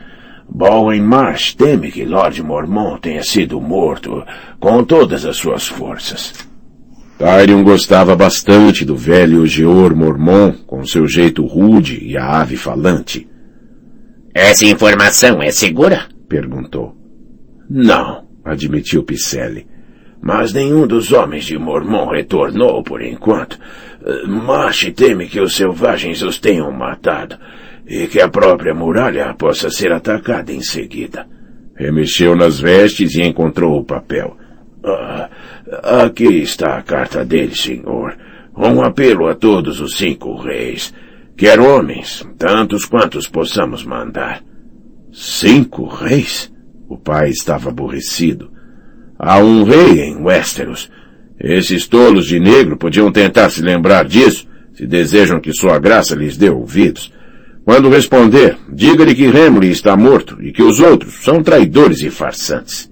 [0.48, 4.24] Bowen Marsh teme que Lord Mormon tenha sido morto
[4.60, 6.32] com todas as suas forças.
[7.18, 13.28] Tyrion gostava bastante do velho Geor Mormon, com seu jeito rude e a ave falante.
[14.32, 16.06] Essa informação é segura?
[16.28, 17.05] perguntou.
[17.68, 19.66] Não, admitiu Picelli.
[20.20, 23.58] Mas nenhum dos homens de Mormon retornou por enquanto.
[24.26, 27.36] Marche teme que os selvagens os tenham matado
[27.86, 31.26] e que a própria muralha possa ser atacada em seguida.
[31.74, 34.36] Remexeu nas vestes e encontrou o papel.
[34.84, 35.28] Ah,
[36.04, 38.16] aqui está a carta dele, senhor.
[38.56, 40.94] Um apelo a todos os cinco reis.
[41.36, 44.42] Quer homens, tantos quantos possamos mandar.
[45.12, 46.50] Cinco reis?
[46.88, 48.50] O pai estava aborrecido.
[49.18, 50.90] Há um rei em Westeros.
[51.38, 56.36] Esses tolos de negro podiam tentar se lembrar disso, se desejam que sua graça lhes
[56.36, 57.12] dê ouvidos.
[57.64, 62.90] Quando responder, diga-lhe que Remley está morto e que os outros são traidores e farsantes.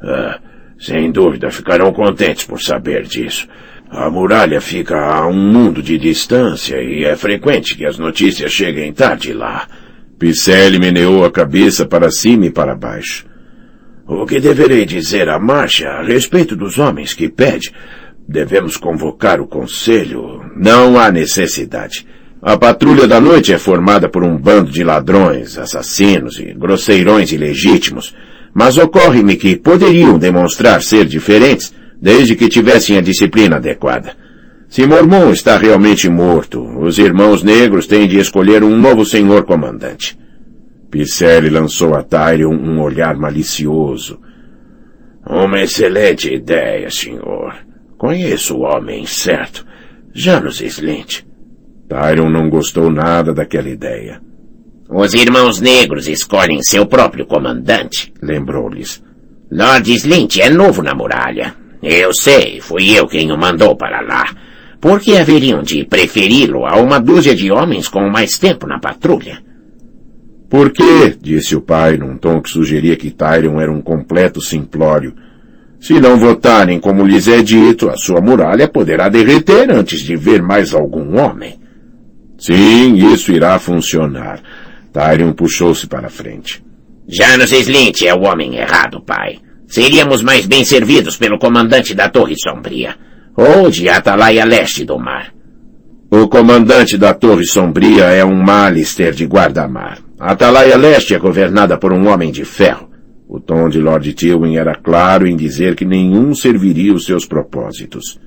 [0.00, 0.40] Ah,
[0.78, 3.46] sem dúvida ficarão contentes por saber disso.
[3.90, 8.92] A muralha fica a um mundo de distância e é frequente que as notícias cheguem
[8.92, 9.68] tarde lá.
[10.22, 13.26] Picelli meneou a cabeça para cima e para baixo.
[14.06, 17.72] O que deverei dizer a Marcha a respeito dos homens que pede?
[18.28, 20.40] Devemos convocar o conselho?
[20.56, 22.06] Não há necessidade.
[22.40, 28.14] A patrulha da noite é formada por um bando de ladrões, assassinos e grosseirões ilegítimos,
[28.54, 34.21] mas ocorre-me que poderiam demonstrar ser diferentes desde que tivessem a disciplina adequada.
[34.72, 40.18] Se Mormon está realmente morto, os irmãos negros têm de escolher um novo senhor comandante.
[40.90, 44.18] Picelli lançou a Tyrion um olhar malicioso.
[45.26, 47.54] Uma excelente ideia, senhor.
[47.98, 49.66] Conheço o homem certo.
[50.14, 51.22] Janus Slint.
[51.86, 54.22] Tyrion não gostou nada daquela ideia.
[54.88, 59.04] Os irmãos negros escolhem seu próprio comandante, lembrou-lhes.
[59.50, 61.54] Lord Slint é novo na muralha.
[61.82, 64.41] Eu sei, fui eu quem o mandou para lá.
[64.82, 69.38] Por que haveriam de preferi-lo a uma dúzia de homens com mais tempo na patrulha?
[70.50, 71.16] Por quê?
[71.20, 75.14] disse o pai num tom que sugeria que Tyrion era um completo simplório.
[75.80, 80.42] Se não votarem como lhes é dito, a sua muralha poderá derreter antes de ver
[80.42, 81.60] mais algum homem.
[82.36, 84.40] Sim, isso irá funcionar.
[84.92, 86.60] Tyrion puxou-se para frente.
[87.08, 89.38] Janus Slint é o homem errado, pai.
[89.68, 92.96] Seríamos mais bem servidos pelo comandante da Torre Sombria
[93.36, 95.32] ou de Atalaia Leste do Mar.
[96.10, 99.98] O comandante da Torre Sombria é um Malister de guarda-mar.
[100.18, 102.90] Atalaia Leste é governada por um homem de ferro.
[103.26, 108.20] O tom de Lord Tywin era claro em dizer que nenhum serviria os seus propósitos.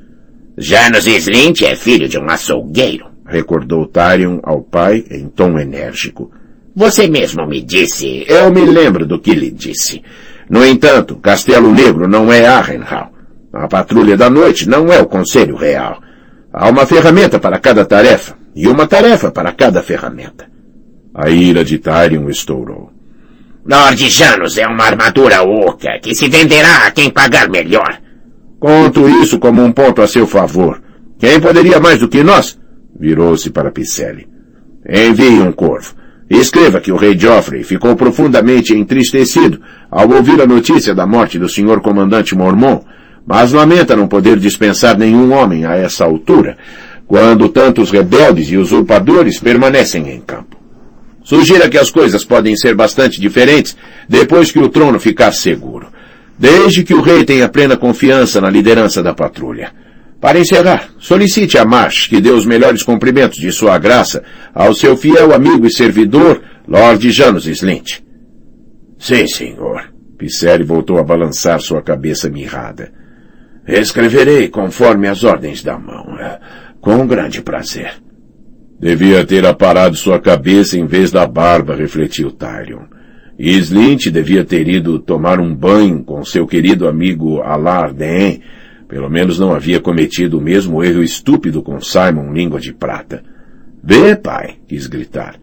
[0.57, 6.31] Janus Slint é filho de um açougueiro, recordou Tyrion ao pai em tom enérgico.
[6.75, 8.25] Você mesmo me disse.
[8.27, 10.01] Eu me lembro do que lhe disse.
[10.49, 13.14] No entanto, Castelo Negro não é Arrenhal.
[13.55, 16.01] A patrulha da noite não é o Conselho Real.
[16.51, 20.45] Há uma ferramenta para cada tarefa, e uma tarefa para cada ferramenta.
[21.13, 22.91] A ira de Tyrion estourou.
[23.65, 27.97] Lord Janus é uma armadura oca que se venderá a quem pagar melhor.
[28.59, 30.81] Conto isso como um ponto a seu favor.
[31.17, 32.59] Quem poderia mais do que nós?
[32.99, 34.27] Virou-se para Picelli.
[34.87, 35.95] Envie um corvo.
[36.29, 41.47] Escreva que o rei Joffrey ficou profundamente entristecido ao ouvir a notícia da morte do
[41.47, 42.83] senhor comandante Mormon,
[43.25, 46.57] mas lamenta não poder dispensar nenhum homem a essa altura,
[47.07, 50.55] quando tantos rebeldes e usurpadores permanecem em campo.
[51.23, 53.75] Sugira que as coisas podem ser bastante diferentes
[54.07, 55.87] depois que o trono ficar seguro,
[56.37, 59.71] desde que o rei tenha plena confiança na liderança da patrulha.
[60.21, 64.23] Para encerrar, solicite a Marsh que dê os melhores cumprimentos de sua graça
[64.53, 68.01] ao seu fiel amigo e servidor, Lord Janus Slint.
[68.97, 69.93] Sim, senhor.
[70.17, 73.04] Picelli voltou a balançar sua cabeça mirrada.
[73.67, 76.17] Escreverei conforme as ordens da mão.
[76.19, 76.39] É,
[76.79, 77.93] com grande prazer.
[78.79, 82.83] Devia ter aparado sua cabeça em vez da barba, refletiu Tyrion.
[83.37, 88.41] E Slint devia ter ido tomar um banho com seu querido amigo Alarden
[88.87, 93.23] pelo menos não havia cometido o mesmo erro estúpido com Simon Língua de Prata.
[93.83, 95.39] Vê, pai, quis gritar.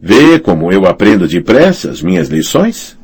[0.00, 2.95] Vê como eu aprendo depressa as minhas lições?